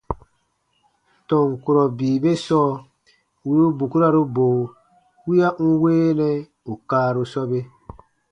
[1.27, 2.71] Tɔn kurɔ bii be sɔɔ
[3.47, 4.45] wì u bukuraru bo
[5.25, 6.29] wiya n weenɛ
[6.71, 7.59] ù kaaru sɔbe.